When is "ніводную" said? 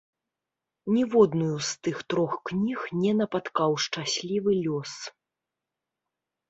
0.95-1.55